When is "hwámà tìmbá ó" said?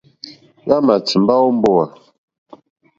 0.63-1.47